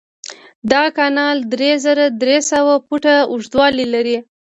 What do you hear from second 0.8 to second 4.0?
کانال درې زره درې سوه فوټه اوږدوالی